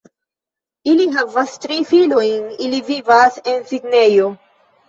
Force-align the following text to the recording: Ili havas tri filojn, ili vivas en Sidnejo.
Ili 0.93 1.05
havas 1.17 1.53
tri 1.67 1.77
filojn, 1.91 2.49
ili 2.69 2.81
vivas 2.89 3.39
en 3.55 3.63
Sidnejo. 3.73 4.29